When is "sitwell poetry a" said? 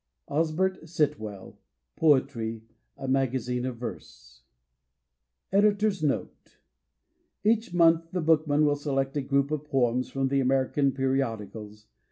0.89-3.07